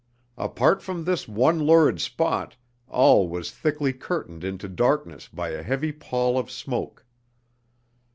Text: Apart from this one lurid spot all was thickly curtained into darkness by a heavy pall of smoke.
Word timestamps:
Apart 0.39 0.81
from 0.81 1.03
this 1.05 1.27
one 1.27 1.59
lurid 1.59 2.01
spot 2.01 2.55
all 2.87 3.27
was 3.29 3.51
thickly 3.51 3.93
curtained 3.93 4.43
into 4.43 4.67
darkness 4.67 5.27
by 5.27 5.49
a 5.49 5.61
heavy 5.61 5.91
pall 5.91 6.39
of 6.39 6.49
smoke. 6.49 7.05